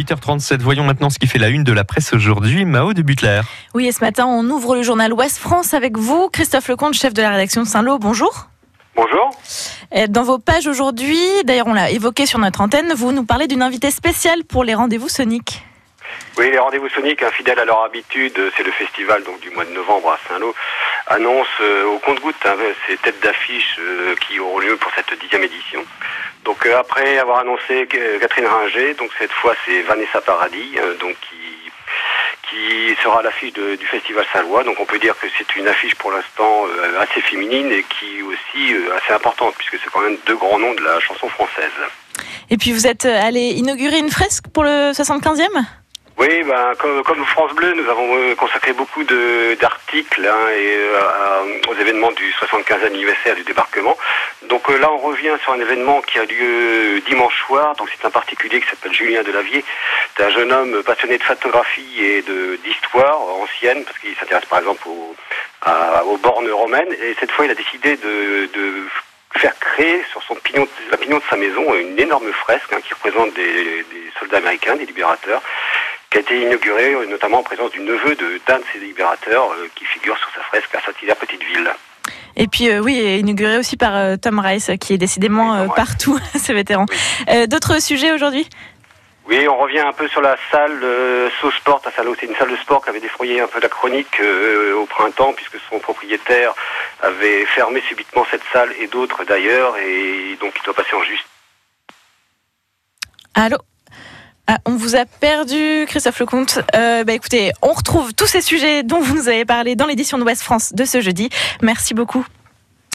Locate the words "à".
17.58-17.64, 20.10-20.18, 33.20-33.22, 80.74-80.80